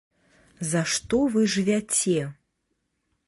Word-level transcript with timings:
За 0.71 0.81
што 0.93 1.19
вы 1.35 1.45
жывяце? 1.55 2.17